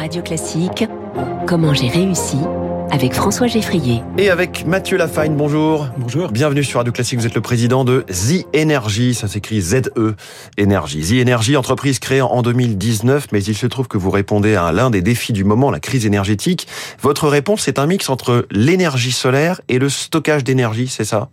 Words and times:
Radio 0.00 0.22
Classique, 0.22 0.86
comment 1.46 1.74
j'ai 1.74 1.88
réussi 1.88 2.38
avec 2.90 3.12
François 3.12 3.48
Geffrier. 3.48 4.02
Et 4.16 4.30
avec 4.30 4.66
Mathieu 4.66 4.96
Lafagne, 4.96 5.36
bonjour. 5.36 5.88
Bonjour. 5.98 6.32
Bienvenue 6.32 6.64
sur 6.64 6.78
Radio 6.78 6.90
Classique, 6.90 7.18
vous 7.18 7.26
êtes 7.26 7.34
le 7.34 7.42
président 7.42 7.84
de 7.84 8.06
The 8.08 8.46
Energy, 8.56 9.12
ça 9.12 9.28
s'écrit 9.28 9.60
Z-E 9.60 10.16
Energy. 10.58 11.02
The 11.02 11.28
Energy, 11.28 11.54
entreprise 11.54 11.98
créée 11.98 12.22
en 12.22 12.40
2019, 12.40 13.26
mais 13.32 13.44
il 13.44 13.54
se 13.54 13.66
trouve 13.66 13.88
que 13.88 13.98
vous 13.98 14.10
répondez 14.10 14.54
à 14.54 14.72
l'un 14.72 14.88
des 14.88 15.02
défis 15.02 15.34
du 15.34 15.44
moment, 15.44 15.70
la 15.70 15.80
crise 15.80 16.06
énergétique. 16.06 16.66
Votre 17.02 17.28
réponse, 17.28 17.60
c'est 17.60 17.78
un 17.78 17.86
mix 17.86 18.08
entre 18.08 18.46
l'énergie 18.50 19.12
solaire 19.12 19.60
et 19.68 19.78
le 19.78 19.90
stockage 19.90 20.44
d'énergie, 20.44 20.88
c'est 20.88 21.04
ça? 21.04 21.28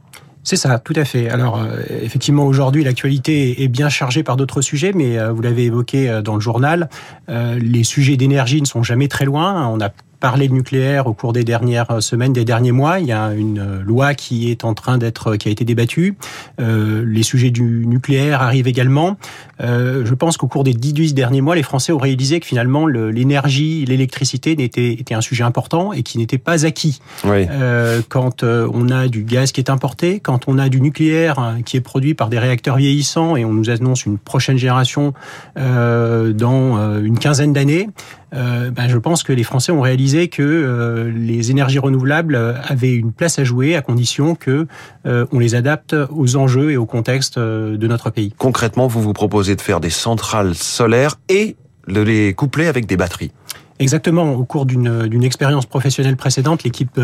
C'est 0.47 0.55
ça, 0.55 0.79
tout 0.79 0.93
à 0.95 1.03
fait. 1.03 1.29
Alors, 1.29 1.61
euh, 1.61 1.81
effectivement, 2.01 2.45
aujourd'hui, 2.45 2.81
l'actualité 2.81 3.63
est 3.63 3.67
bien 3.67 3.89
chargée 3.89 4.23
par 4.23 4.37
d'autres 4.37 4.61
sujets, 4.61 4.93
mais 4.93 5.19
euh, 5.19 5.33
vous 5.33 5.41
l'avez 5.41 5.65
évoqué 5.65 6.09
euh, 6.09 6.21
dans 6.21 6.35
le 6.35 6.39
journal, 6.39 6.87
les 7.27 7.83
sujets 7.83 8.15
d'énergie 8.15 8.61
ne 8.61 8.65
sont 8.65 8.81
jamais 8.81 9.09
très 9.09 9.25
loin. 9.25 9.67
On 9.67 9.81
a 9.81 9.89
parler 10.19 10.47
de 10.47 10.53
nucléaire 10.53 11.07
au 11.07 11.13
cours 11.13 11.33
des 11.33 11.43
dernières 11.43 12.01
semaines, 12.01 12.33
des 12.33 12.45
derniers 12.45 12.71
mois. 12.71 12.99
Il 12.99 13.07
y 13.07 13.11
a 13.11 13.33
une 13.33 13.81
loi 13.81 14.13
qui 14.13 14.51
est 14.51 14.63
en 14.63 14.73
train 14.73 14.97
d'être, 14.97 15.35
qui 15.35 15.49
a 15.49 15.51
été 15.51 15.65
débattue. 15.65 16.17
Euh, 16.59 17.03
les 17.05 17.23
sujets 17.23 17.51
du 17.51 17.85
nucléaire 17.85 18.41
arrivent 18.41 18.67
également. 18.67 19.17
Euh, 19.61 20.05
je 20.05 20.13
pense 20.13 20.37
qu'au 20.37 20.47
cours 20.47 20.63
des 20.63 20.73
18 20.73 21.13
derniers 21.13 21.41
mois, 21.41 21.55
les 21.55 21.63
Français 21.63 21.91
ont 21.91 21.97
réalisé 21.97 22.39
que 22.39 22.45
finalement 22.45 22.87
l'énergie, 22.87 23.85
l'électricité 23.85 24.51
était, 24.51 24.93
était 24.93 25.13
un 25.13 25.21
sujet 25.21 25.43
important 25.43 25.93
et 25.93 26.03
qui 26.03 26.17
n'était 26.17 26.37
pas 26.37 26.65
acquis. 26.65 26.99
Oui. 27.23 27.45
Euh, 27.49 28.01
quand 28.07 28.43
euh, 28.43 28.69
on 28.73 28.89
a 28.89 29.07
du 29.07 29.23
gaz 29.23 29.51
qui 29.51 29.61
est 29.61 29.69
importé, 29.69 30.19
quand 30.19 30.47
on 30.47 30.57
a 30.57 30.69
du 30.69 30.81
nucléaire 30.81 31.39
hein, 31.39 31.57
qui 31.65 31.77
est 31.77 31.81
produit 31.81 32.13
par 32.13 32.29
des 32.29 32.39
réacteurs 32.39 32.77
vieillissants 32.77 33.35
et 33.35 33.45
on 33.45 33.53
nous 33.53 33.69
annonce 33.69 34.05
une 34.05 34.17
prochaine 34.17 34.57
génération 34.57 35.13
euh, 35.57 36.33
dans 36.33 36.77
euh, 36.77 37.01
une 37.01 37.19
quinzaine 37.19 37.53
d'années, 37.53 37.89
euh, 38.33 38.71
ben, 38.71 38.87
je 38.87 38.97
pense 38.97 39.23
que 39.23 39.31
les 39.31 39.43
Français 39.43 39.71
ont 39.71 39.81
réalisé 39.81 40.27
que 40.27 40.43
euh, 40.43 41.11
les 41.11 41.51
énergies 41.51 41.79
renouvelables 41.79 42.35
avaient 42.35 42.93
une 42.93 43.11
place 43.11 43.39
à 43.39 43.43
jouer 43.43 43.75
à 43.75 43.81
condition 43.81 44.35
que 44.35 44.67
euh, 45.05 45.25
on 45.31 45.39
les 45.39 45.55
adapte 45.55 45.95
aux 46.09 46.35
enjeux 46.35 46.71
et 46.71 46.77
au 46.77 46.85
contexte 46.85 47.39
de 47.39 47.87
notre 47.87 48.09
pays. 48.09 48.33
Concrètement, 48.37 48.87
vous 48.87 49.01
vous 49.01 49.13
proposez 49.13 49.55
de 49.55 49.61
faire 49.61 49.79
des 49.79 49.89
centrales 49.89 50.55
solaires 50.55 51.15
et 51.29 51.55
de 51.87 52.01
les 52.01 52.33
coupler 52.33 52.67
avec 52.67 52.85
des 52.85 52.97
batteries. 52.97 53.31
Exactement. 53.79 54.33
Au 54.33 54.43
cours 54.43 54.65
d'une 54.65 55.23
expérience 55.23 55.67
professionnelle 55.67 56.17
précédente, 56.17 56.63
l'équipe 56.63 56.99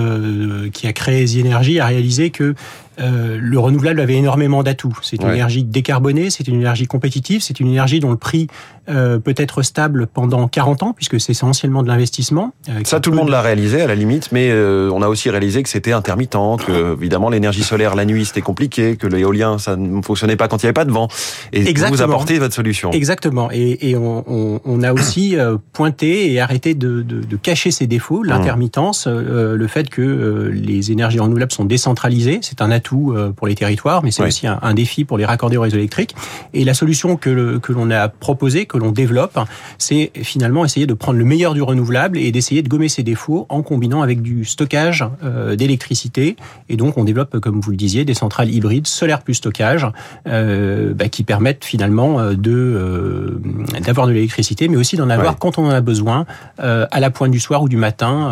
qui 0.73 0.87
a 0.87 0.93
créé 0.93 1.25
Energy 1.39 1.79
a 1.79 1.85
réalisé 1.85 2.31
que 2.31 2.55
euh, 2.99 3.37
le 3.41 3.59
renouvelable 3.59 3.99
avait 3.99 4.15
énormément 4.15 4.63
d'atouts. 4.63 4.97
C'est 5.01 5.21
une 5.21 5.29
énergie 5.29 5.63
décarbonée, 5.63 6.29
c'est 6.29 6.47
une 6.47 6.55
énergie 6.55 6.87
compétitive, 6.87 7.41
c'est 7.41 7.59
une 7.59 7.67
énergie 7.67 7.99
dont 7.99 8.11
le 8.11 8.17
prix 8.17 8.47
euh, 8.89 9.17
peut 9.17 9.33
être 9.37 9.61
stable 9.61 10.07
pendant 10.07 10.49
40 10.49 10.83
ans, 10.83 10.91
puisque 10.93 11.17
c'est 11.17 11.31
essentiellement 11.31 11.83
de 11.83 11.87
l'investissement. 11.87 12.51
Euh, 12.67 12.81
ça, 12.83 12.99
tout 12.99 13.11
le 13.11 13.15
monde 13.15 13.29
l'a 13.29 13.41
réalisé 13.41 13.81
à 13.81 13.87
la 13.87 13.95
limite, 13.95 14.33
mais 14.33 14.49
euh, 14.51 14.91
on 14.93 15.01
a 15.01 15.07
aussi 15.07 15.29
réalisé 15.29 15.63
que 15.63 15.69
c'était 15.69 15.93
intermittent, 15.93 16.35
que 16.67 16.93
évidemment 16.93 17.29
l'énergie 17.29 17.63
solaire 17.63 17.95
la 17.95 18.03
nuit 18.03 18.25
c'était 18.25 18.41
compliqué, 18.41 18.97
que 18.97 19.07
l'éolien 19.07 19.57
ça 19.57 19.77
ne 19.77 20.01
fonctionnait 20.01 20.35
pas 20.35 20.49
quand 20.49 20.61
il 20.61 20.65
n'y 20.65 20.67
avait 20.67 20.73
pas 20.73 20.83
de 20.83 20.91
vent. 20.91 21.07
Et 21.53 21.65
Exactement. 21.65 21.95
vous 21.95 22.01
apportez 22.01 22.39
votre 22.39 22.53
solution. 22.53 22.91
Exactement. 22.91 23.47
Et, 23.53 23.89
et 23.89 23.95
on, 23.95 24.25
on, 24.27 24.59
on, 24.65 24.83
a 24.83 24.91
aussi 24.91 25.37
pointé 25.71 26.33
et 26.33 26.41
arrêté 26.41 26.73
de, 26.73 27.03
de, 27.03 27.21
de 27.21 27.35
cacher 27.37 27.71
ses 27.71 27.87
défauts, 27.87 28.23
mmh. 28.23 28.27
l'intermittence, 28.27 29.07
le 29.07 29.67
fait 29.67 29.89
que 29.89 30.51
les 30.53 30.91
énergies 30.91 31.19
renouvelables 31.19 31.53
sont 31.53 31.63
décentralisées, 31.63 32.39
c'est 32.41 32.61
un 32.61 32.69
euh, 32.91 33.31
pour 33.31 33.47
les 33.47 33.55
territoires, 33.55 34.03
mais 34.03 34.11
c'est 34.11 34.23
aussi 34.23 34.47
un, 34.47 34.73
défi 34.73 35.05
pour 35.05 35.17
les 35.17 35.25
raccorder 35.25 35.57
au 35.57 35.61
réseau 35.61 35.77
électrique. 35.77 36.15
Et 36.53 36.63
la 36.63 36.73
solution 36.73 37.15
que, 37.15 37.57
que 37.57 37.71
l'on 37.71 37.91
a 37.91 38.09
proposée, 38.09 38.65
que 38.65 38.77
l'on 38.77 38.91
développe, 38.91 39.39
c'est 39.77 40.11
finalement 40.23 40.65
essayer 40.65 40.87
de 40.87 40.93
prendre 40.93 41.19
le 41.19 41.25
meilleur 41.25 41.53
du 41.53 41.61
renouvelable 41.61 42.17
et 42.17 42.31
d'essayer 42.31 42.61
de 42.61 42.69
gommer 42.69 42.89
ses 42.89 43.03
défauts 43.03 43.45
en 43.49 43.61
combinant 43.61 44.01
avec 44.01 44.21
du 44.21 44.45
stockage 44.45 45.05
euh, 45.23 45.55
d'électricité. 45.55 46.35
Et 46.69 46.75
donc, 46.75 46.97
on 46.97 47.03
développe, 47.03 47.39
comme 47.39 47.59
vous 47.61 47.71
le 47.71 47.77
disiez, 47.77 48.05
des 48.05 48.13
centrales 48.13 48.49
hybrides, 48.49 48.87
solaire 48.87 49.21
plus 49.21 49.35
stockage, 49.35 49.87
euh, 50.27 50.93
bah, 50.93 51.09
qui 51.09 51.23
permettent 51.23 51.65
finalement 51.65 52.33
de 52.33 53.39
d'avoir 53.85 54.07
de 54.07 54.11
l'électricité, 54.11 54.67
mais 54.67 54.77
aussi 54.77 54.95
d'en 54.95 55.09
avoir 55.09 55.37
quand 55.37 55.57
on 55.57 55.65
en 55.65 55.69
a 55.69 55.81
besoin, 55.81 56.25
à 56.57 56.99
la 56.99 57.09
pointe 57.09 57.31
du 57.31 57.39
soir 57.39 57.61
ou 57.63 57.69
du 57.69 57.77
matin, 57.77 58.31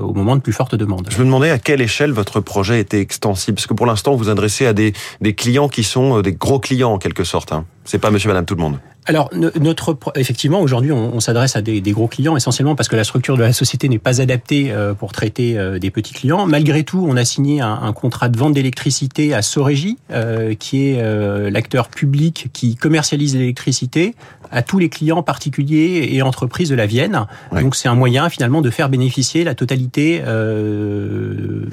au 0.00 0.12
moment 0.12 0.36
de 0.36 0.40
plus 0.40 0.52
forte 0.52 0.74
demande. 0.74 1.08
Je 1.10 1.18
me 1.18 1.24
demandais 1.24 1.50
à 1.50 1.58
quelle 1.58 1.80
échelle 1.80 2.12
votre 2.12 2.40
projet 2.40 2.80
était 2.80 3.00
extensible 3.00 3.53
parce 3.54 3.66
que 3.66 3.74
pour 3.74 3.86
l'instant, 3.86 4.12
vous 4.12 4.24
vous 4.24 4.28
adressez 4.28 4.66
à 4.66 4.72
des, 4.72 4.92
clients 5.36 5.68
qui 5.68 5.84
sont 5.84 6.18
euh, 6.18 6.22
des 6.22 6.32
gros 6.32 6.58
clients 6.58 6.92
en 6.92 6.98
quelque 6.98 7.24
sorte. 7.24 7.52
Hein. 7.52 7.64
C'est 7.84 7.98
pas 7.98 8.10
monsieur, 8.10 8.28
madame, 8.28 8.44
tout 8.44 8.54
le 8.54 8.62
monde. 8.62 8.78
Alors, 9.06 9.28
notre 9.60 9.98
effectivement, 10.14 10.60
aujourd'hui, 10.60 10.90
on, 10.90 11.20
s'adresse 11.20 11.56
à 11.56 11.62
des, 11.62 11.82
des, 11.82 11.92
gros 11.92 12.08
clients 12.08 12.36
essentiellement 12.36 12.74
parce 12.74 12.88
que 12.88 12.96
la 12.96 13.04
structure 13.04 13.36
de 13.36 13.42
la 13.42 13.52
société 13.52 13.88
n'est 13.88 13.98
pas 13.98 14.22
adaptée 14.22 14.72
euh, 14.72 14.94
pour 14.94 15.12
traiter 15.12 15.58
euh, 15.58 15.78
des 15.78 15.90
petits 15.90 16.14
clients. 16.14 16.46
Malgré 16.46 16.84
tout, 16.84 17.06
on 17.06 17.16
a 17.16 17.24
signé 17.24 17.60
un, 17.60 17.80
un 17.82 17.92
contrat 17.92 18.30
de 18.30 18.38
vente 18.38 18.54
d'électricité 18.54 19.34
à 19.34 19.42
Sorégie, 19.42 19.98
euh, 20.10 20.54
qui 20.54 20.88
est 20.88 21.02
euh, 21.02 21.50
l'acteur 21.50 21.88
public 21.88 22.48
qui 22.54 22.76
commercialise 22.76 23.36
l'électricité 23.36 24.14
à 24.50 24.62
tous 24.62 24.78
les 24.78 24.88
clients 24.88 25.22
particuliers 25.22 26.08
et 26.12 26.22
entreprises 26.22 26.70
de 26.70 26.74
la 26.74 26.86
Vienne. 26.86 27.26
Donc, 27.52 27.74
c'est 27.74 27.88
un 27.88 27.94
moyen 27.94 28.30
finalement 28.30 28.62
de 28.62 28.70
faire 28.70 28.88
bénéficier 28.88 29.44
la 29.44 29.54
totalité 29.54 30.22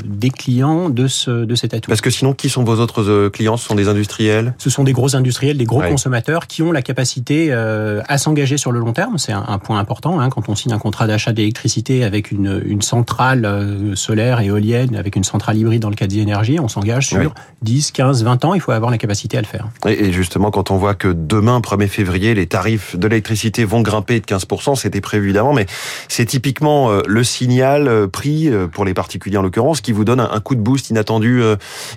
des 0.05 0.29
clients 0.29 0.89
de, 0.89 1.07
ce, 1.07 1.45
de 1.45 1.55
cet 1.55 1.75
atout. 1.75 1.89
Parce 1.89 2.01
que 2.01 2.09
sinon, 2.09 2.33
qui 2.33 2.49
sont 2.49 2.63
vos 2.63 2.79
autres 2.79 3.29
clients? 3.29 3.57
Ce 3.57 3.67
sont 3.67 3.75
des 3.75 3.87
industriels? 3.87 4.55
Ce 4.57 4.71
sont 4.71 4.83
des 4.83 4.93
gros 4.93 5.15
industriels, 5.15 5.57
des 5.57 5.65
gros 5.65 5.81
consommateurs 5.81 6.47
qui 6.47 6.63
ont 6.63 6.71
la 6.71 6.81
capacité 6.81 7.20
euh, 7.29 8.01
à 8.07 8.17
s'engager 8.17 8.57
sur 8.57 8.71
le 8.71 8.79
long 8.79 8.93
terme. 8.93 9.17
C'est 9.17 9.31
un, 9.31 9.57
point 9.59 9.79
important 9.79 10.19
hein, 10.19 10.29
quand 10.29 10.49
on 10.49 10.55
signe 10.55 10.73
un 10.73 10.79
contrat 10.79 11.07
d'achat 11.07 11.33
d'électricité 11.33 12.03
avec 12.03 12.31
une, 12.31 12.61
une 12.65 12.81
centrale 12.81 13.45
euh, 13.45 13.95
solaire, 13.95 14.39
éolienne, 14.39 14.95
avec 14.95 15.15
une 15.15 15.23
centrale 15.23 15.57
hybride 15.57 15.81
dans 15.81 15.89
le 15.89 15.95
cas 15.95 16.07
d'énergie. 16.07 16.59
On 16.59 16.67
s'engage 16.67 17.07
sur 17.07 17.33
10, 17.61 17.91
15, 17.91 18.23
20 18.23 18.45
ans. 18.45 18.53
Il 18.53 18.61
faut 18.61 18.71
avoir 18.71 18.91
la 18.91 18.97
capacité 18.97 19.37
à 19.37 19.41
le 19.41 19.47
faire. 19.47 19.67
Et 19.87 20.11
justement, 20.11 20.51
quand 20.51 20.71
on 20.71 20.77
voit 20.77 20.95
que 20.95 21.09
demain, 21.09 21.59
1er 21.59 21.87
février, 21.87 22.33
les 22.33 22.47
tarifs 22.47 22.95
de 22.97 23.07
l'électricité 23.07 23.65
vont 23.65 23.81
grimper 23.81 24.19
de 24.19 24.25
15%, 24.25 24.75
c'était 24.75 25.01
prévu 25.01 25.25
évidemment, 25.25 25.53
mais 25.53 25.65
c'est 26.07 26.25
typiquement 26.25 26.89
euh, 26.89 27.01
le 27.07 27.23
signal 27.23 28.07
pris 28.07 28.49
pour 28.71 28.85
les 28.85 28.93
particuliers 28.93 29.37
en 29.37 29.41
l'occurrence 29.41 29.81
qui 29.81 29.91
vous 29.91 30.05
donne 30.05 30.19
un 30.19 30.39
coup 30.39 30.55
de 30.55 30.61
boost 30.61 30.89
inattendu 30.89 31.41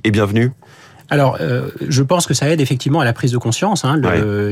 et 0.04 0.10
bienvenu 0.10 0.52
alors, 1.10 1.36
euh, 1.40 1.68
je 1.88 2.02
pense 2.02 2.26
que 2.26 2.34
ça 2.34 2.48
aide 2.50 2.60
effectivement 2.60 3.00
à 3.00 3.04
la 3.04 3.12
prise 3.12 3.32
de 3.32 3.38
conscience. 3.38 3.84
Hein. 3.84 4.00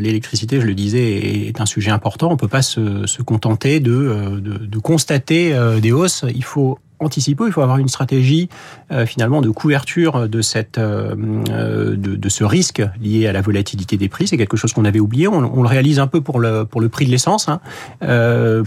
L'électricité, 0.00 0.60
je 0.60 0.66
le 0.66 0.74
disais, 0.74 1.48
est 1.48 1.60
un 1.60 1.66
sujet 1.66 1.90
important. 1.90 2.30
On 2.30 2.36
peut 2.36 2.48
pas 2.48 2.62
se, 2.62 3.06
se 3.06 3.22
contenter 3.22 3.80
de, 3.80 3.92
euh, 3.92 4.40
de, 4.40 4.66
de 4.66 4.78
constater 4.78 5.54
euh, 5.54 5.80
des 5.80 5.92
hausses. 5.92 6.24
Il 6.34 6.44
faut 6.44 6.78
anticiper, 7.02 7.44
il 7.46 7.52
faut 7.52 7.62
avoir 7.62 7.78
une 7.78 7.88
stratégie 7.88 8.48
euh, 8.90 9.06
finalement 9.06 9.40
de 9.40 9.50
couverture 9.50 10.28
de 10.28 10.42
cette 10.42 10.78
euh, 10.78 11.14
euh, 11.50 11.96
de, 11.96 12.28
ce 12.28 12.44
risque 12.44 12.82
lié 13.00 13.26
à 13.26 13.32
la 13.32 13.42
volatilité 13.42 13.96
des 13.96 14.08
prix. 14.08 14.26
C'est 14.28 14.38
quelque 14.38 14.56
chose 14.56 14.72
qu'on 14.72 14.84
avait 14.84 15.00
oublié. 15.00 15.28
On, 15.28 15.62
le 15.62 15.68
réalise 15.68 15.98
un 15.98 16.06
peu 16.06 16.20
pour 16.20 16.40
le 16.40 16.64
pour 16.64 16.80
le 16.80 16.88
prix 16.88 17.06
de 17.06 17.10
l'essence, 17.10 17.48
hein. 17.48 17.60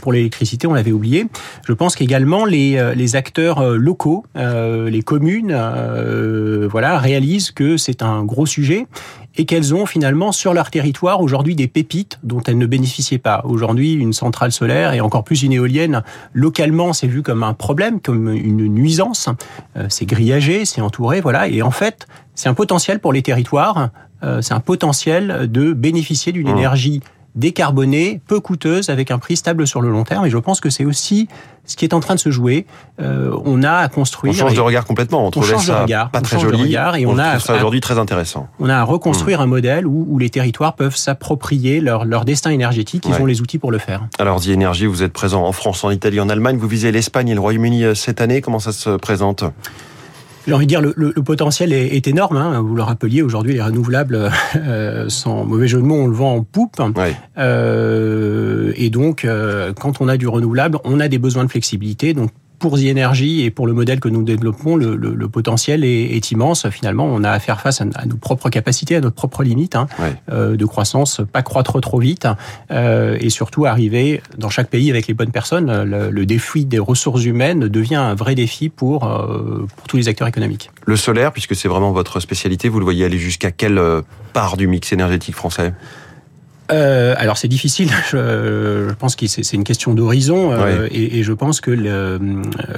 pour 0.01 0.13
l'électricité, 0.13 0.67
on 0.67 0.73
l'avait 0.73 0.91
oublié. 0.91 1.27
Je 1.67 1.73
pense 1.73 1.95
qu'également 1.95 2.45
les 2.45 2.93
les 2.95 3.15
acteurs 3.15 3.75
locaux, 3.75 4.25
les 4.35 5.01
communes, 5.01 5.57
voilà, 6.69 6.99
réalisent 6.99 7.51
que 7.51 7.77
c'est 7.77 8.03
un 8.03 8.23
gros 8.23 8.45
sujet 8.45 8.87
et 9.37 9.45
qu'elles 9.45 9.73
ont 9.73 9.85
finalement 9.85 10.31
sur 10.31 10.53
leur 10.53 10.71
territoire 10.71 11.21
aujourd'hui 11.21 11.55
des 11.55 11.67
pépites 11.67 12.19
dont 12.23 12.41
elles 12.43 12.57
ne 12.57 12.65
bénéficiaient 12.65 13.17
pas. 13.17 13.41
Aujourd'hui, 13.45 13.93
une 13.93 14.13
centrale 14.13 14.51
solaire 14.51 14.93
et 14.93 15.01
encore 15.01 15.23
plus 15.23 15.43
une 15.43 15.51
éolienne, 15.51 16.03
localement, 16.33 16.93
c'est 16.93 17.07
vu 17.07 17.21
comme 17.21 17.43
un 17.43 17.53
problème, 17.53 17.99
comme 17.99 18.29
une 18.29 18.67
nuisance. 18.67 19.29
Euh, 19.77 19.85
c'est 19.89 20.05
grillagé, 20.05 20.65
c'est 20.65 20.81
entouré, 20.81 21.21
voilà. 21.21 21.47
Et 21.47 21.61
en 21.61 21.71
fait, 21.71 22.07
c'est 22.33 22.49
un 22.49 22.53
potentiel 22.53 22.99
pour 22.99 23.13
les 23.13 23.21
territoires. 23.21 23.89
Euh, 24.23 24.41
c'est 24.41 24.53
un 24.53 24.59
potentiel 24.59 25.49
de 25.51 25.73
bénéficier 25.73 26.31
d'une 26.31 26.47
mmh. 26.47 26.57
énergie 26.57 27.01
décarbonée, 27.35 28.21
peu 28.27 28.39
coûteuse, 28.39 28.89
avec 28.89 29.11
un 29.11 29.19
prix 29.19 29.35
stable 29.35 29.67
sur 29.67 29.81
le 29.81 29.89
long 29.89 30.03
terme. 30.03 30.25
Et 30.25 30.29
je 30.29 30.37
pense 30.37 30.61
que 30.61 30.69
c'est 30.69 30.85
aussi 30.85 31.27
ce 31.65 31.75
qui 31.75 31.83
est 31.83 31.93
en 31.93 31.99
train 31.99 32.15
de 32.15 32.19
se 32.19 32.29
jouer. 32.31 32.65
Euh, 33.01 33.35
on 33.43 33.63
a 33.63 33.73
à 33.73 33.87
construire. 33.87 34.33
On 34.33 34.37
change 34.37 34.53
de 34.53 34.61
regard 34.61 34.85
complètement. 34.85 35.25
On, 35.25 35.31
trouvait 35.31 35.57
ça 35.57 35.81
regard, 35.83 36.11
pas 36.11 36.21
très 36.21 36.39
joli. 36.39 36.63
Regard 36.63 36.95
et 36.95 37.05
on, 37.05 37.17
a 37.17 37.39
ça 37.39 37.55
aujourd'hui 37.55 37.81
très 37.81 37.97
intéressant. 37.97 38.47
On 38.59 38.69
a 38.69 38.77
à 38.77 38.83
reconstruire 38.83 39.39
hmm. 39.39 39.43
un 39.43 39.47
modèle 39.47 39.87
où, 39.87 40.05
où, 40.09 40.19
les 40.19 40.29
territoires 40.29 40.75
peuvent 40.75 40.95
s'approprier 40.95 41.81
leur, 41.81 42.05
leur 42.05 42.25
destin 42.25 42.51
énergétique. 42.51 43.05
Ils 43.07 43.21
ont 43.21 43.25
les 43.25 43.41
outils 43.41 43.57
pour 43.57 43.71
le 43.71 43.79
faire. 43.79 44.07
Alors, 44.19 44.39
dit 44.39 44.51
énergie, 44.51 44.85
vous 44.85 45.03
êtes 45.03 45.13
présent 45.13 45.43
en 45.43 45.51
France, 45.51 45.83
en 45.83 45.91
Italie, 45.91 46.19
en 46.19 46.29
Allemagne. 46.29 46.57
Vous 46.57 46.67
visez 46.67 46.91
l'Espagne 46.91 47.29
et 47.29 47.33
le 47.33 47.41
Royaume-Uni 47.41 47.83
euh, 47.83 47.95
cette 47.95 48.21
année. 48.21 48.41
Comment 48.41 48.59
ça 48.59 48.71
se 48.71 48.91
présente? 48.91 49.43
J'ai 50.47 50.53
envie 50.53 50.65
de 50.65 50.69
dire, 50.69 50.81
le, 50.81 50.93
le, 50.95 51.13
le 51.15 51.23
potentiel 51.23 51.73
est, 51.73 51.95
est 51.95 52.07
énorme. 52.07 52.37
Hein. 52.37 52.61
Vous 52.61 52.75
le 52.75 52.83
rappeliez, 52.83 53.21
aujourd'hui, 53.21 53.53
les 53.53 53.61
renouvelables, 53.61 54.29
euh, 54.55 55.09
sans 55.09 55.45
mauvais 55.45 55.67
jeu 55.67 55.79
de 55.79 55.85
mots, 55.85 55.95
on 55.95 56.07
le 56.07 56.13
vend 56.13 56.35
en 56.35 56.43
poupe. 56.43 56.79
Euh, 57.37 58.71
et 58.75 58.89
donc, 58.89 59.25
euh, 59.25 59.73
quand 59.73 60.01
on 60.01 60.07
a 60.07 60.17
du 60.17 60.27
renouvelable, 60.27 60.77
on 60.83 60.99
a 60.99 61.07
des 61.07 61.17
besoins 61.17 61.43
de 61.45 61.49
flexibilité. 61.49 62.13
Donc, 62.13 62.29
pour 62.69 62.79
The 62.79 62.85
Energy 62.85 63.43
et 63.43 63.51
pour 63.51 63.67
le 63.67 63.73
modèle 63.73 63.99
que 63.99 64.09
nous 64.09 64.23
développons, 64.23 64.75
le, 64.75 64.95
le, 64.95 65.29
potentiel 65.29 65.83
est, 65.83 66.15
est, 66.15 66.31
immense. 66.31 66.67
Finalement, 66.71 67.05
on 67.05 67.23
a 67.23 67.29
à 67.29 67.39
faire 67.39 67.61
face 67.61 67.79
à, 67.79 67.85
nos 68.07 68.15
propres 68.15 68.49
capacités, 68.49 68.95
à 68.95 69.01
notre 69.01 69.15
propre 69.15 69.43
limite 69.43 69.75
hein, 69.75 69.85
euh, 70.31 70.55
de 70.55 70.65
croissance, 70.65 71.21
pas 71.31 71.43
croître 71.43 71.79
trop 71.79 71.99
vite 71.99 72.27
euh, 72.71 73.17
et 73.21 73.29
surtout 73.29 73.65
arriver 73.65 74.23
dans 74.39 74.49
chaque 74.49 74.69
pays 74.69 74.89
avec 74.89 75.05
les 75.05 75.13
bonnes 75.13 75.29
personnes. 75.29 75.83
Le, 75.83 76.09
le, 76.09 76.25
défi 76.25 76.65
des 76.65 76.79
ressources 76.79 77.23
humaines 77.23 77.67
devient 77.67 77.95
un 77.97 78.15
vrai 78.15 78.33
défi 78.33 78.69
pour, 78.69 79.03
euh, 79.03 79.67
pour 79.75 79.87
tous 79.87 79.97
les 79.97 80.07
acteurs 80.07 80.27
économiques. 80.27 80.71
Le 80.87 80.95
solaire, 80.95 81.31
puisque 81.31 81.55
c'est 81.55 81.67
vraiment 81.67 81.91
votre 81.91 82.19
spécialité, 82.19 82.67
vous 82.67 82.79
le 82.79 82.85
voyez 82.85 83.05
aller 83.05 83.19
jusqu'à 83.19 83.51
quelle 83.51 83.79
part 84.33 84.57
du 84.57 84.67
mix 84.67 84.91
énergétique 84.91 85.35
français? 85.35 85.71
Euh, 86.71 87.15
alors 87.17 87.37
c'est 87.37 87.47
difficile. 87.47 87.89
Je, 88.11 88.85
je 88.89 88.93
pense 88.93 89.15
que 89.15 89.27
c'est 89.27 89.53
une 89.53 89.63
question 89.63 89.93
d'horizon 89.93 90.51
euh, 90.51 90.87
et, 90.91 91.19
et, 91.19 91.23
je 91.23 91.33
pense 91.33 91.59
que 91.59 91.71
le, 91.71 91.89
euh, 91.89 92.19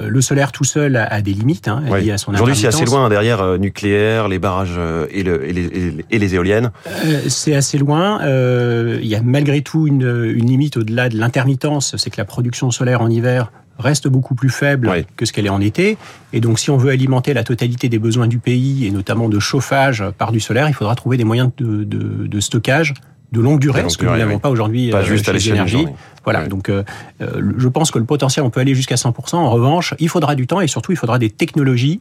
le 0.07 0.21
solaire 0.21 0.51
tout 0.51 0.63
seul 0.63 0.95
a, 0.95 1.05
a 1.05 1.21
des 1.21 1.33
limites 1.33 1.67
hein, 1.67 1.83
son 2.17 2.33
Aujourd'hui, 2.33 2.55
c'est 2.55 2.67
assez 2.67 2.85
loin 2.85 3.09
derrière 3.09 3.41
euh, 3.41 3.57
nucléaire, 3.57 4.27
les 4.27 4.39
barrages 4.39 4.79
et, 5.11 5.23
le, 5.23 5.47
et, 5.47 5.53
les, 5.53 6.05
et 6.09 6.19
les, 6.19 6.35
éoliennes. 6.35 6.71
Euh, 6.87 7.21
c'est 7.27 7.55
assez 7.55 7.77
loin. 7.77 8.19
il 8.23 9.07
y 9.07 9.15
a 9.15 9.21
malgré 9.21 9.61
tout 9.61 9.87
une, 9.87 10.31
une 10.35 10.47
limite 10.47 10.77
au-delà 10.77 11.09
de 11.09 11.17
l'intermittence, 11.17 11.95
c'est 11.97 12.09
que 12.09 12.17
la 12.17 12.25
production 12.25 12.71
solaire 12.71 13.01
en 13.01 13.09
hiver 13.09 13.51
reste 13.79 14.07
beaucoup 14.07 14.33
plus 14.33 14.49
faible 14.49 15.05
que 15.15 15.25
ce 15.25 15.33
qu'elle 15.33 15.45
est 15.45 15.49
en 15.49 15.61
été. 15.61 15.97
Et 16.33 16.39
donc, 16.39 16.57
si 16.59 16.71
on 16.71 16.77
veut 16.77 16.91
alimenter 16.91 17.33
la 17.33 17.43
totalité 17.43 17.89
des 17.89 17.99
besoins 17.99 18.27
du 18.27 18.39
pays, 18.39 18.87
et 18.87 18.91
notamment 18.91 19.29
de 19.29 19.39
chauffage 19.39 20.03
par 20.17 20.31
du 20.31 20.39
solaire, 20.39 20.67
il 20.67 20.73
faudra 20.73 20.95
trouver 20.95 21.17
des 21.17 21.23
moyens 21.23 21.51
de, 21.57 21.83
de, 21.83 22.27
de 22.27 22.39
stockage 22.39 22.93
de 23.31 23.41
longue 23.41 23.59
durée, 23.59 23.83
ce 23.89 23.97
que 23.97 24.05
nous 24.05 24.15
n'avons 24.15 24.39
pas 24.39 24.49
aujourd'hui 24.49 24.89
pas 24.89 24.99
euh, 24.99 25.05
juste 25.05 25.27
à 25.29 25.33
l'énergie. 25.33 25.85
Voilà, 26.23 26.47
donc 26.47 26.69
euh, 26.69 26.83
euh, 27.21 27.41
je 27.57 27.67
pense 27.67 27.91
que 27.91 27.99
le 27.99 28.05
potentiel, 28.05 28.45
on 28.45 28.49
peut 28.49 28.59
aller 28.59 28.75
jusqu'à 28.75 28.95
100%. 28.95 29.35
En 29.35 29.49
revanche, 29.49 29.93
il 29.99 30.09
faudra 30.09 30.35
du 30.35 30.47
temps 30.47 30.61
et 30.61 30.67
surtout, 30.67 30.91
il 30.91 30.97
faudra 30.97 31.19
des 31.19 31.29
technologies 31.29 31.99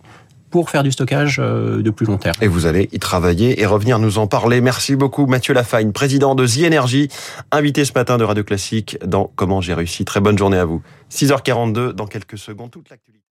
pour 0.50 0.70
faire 0.70 0.84
du 0.84 0.92
stockage 0.92 1.38
de 1.38 1.90
plus 1.90 2.06
long 2.06 2.18
terme. 2.18 2.36
Et 2.40 2.46
vous 2.46 2.66
allez 2.66 2.88
y 2.92 2.98
travailler 3.00 3.60
et 3.60 3.66
revenir 3.66 3.98
nous 3.98 4.18
en 4.18 4.28
parler. 4.28 4.60
Merci 4.60 4.94
beaucoup 4.94 5.26
Mathieu 5.26 5.52
Lafagne, 5.52 5.90
président 5.90 6.36
de 6.36 6.46
The 6.46 6.72
Energy, 6.72 7.08
invité 7.50 7.84
ce 7.84 7.92
matin 7.94 8.16
de 8.16 8.24
Radio 8.24 8.44
Classique 8.44 8.96
dans 9.04 9.30
Comment 9.34 9.60
j'ai 9.60 9.74
réussi. 9.74 10.04
Très 10.04 10.20
bonne 10.20 10.38
journée 10.38 10.58
à 10.58 10.64
vous. 10.64 10.82
6h42 11.10 11.92
dans 11.92 12.06
quelques 12.06 12.38
secondes, 12.38 12.70
toute 12.70 12.88
l'actualité. 12.88 13.16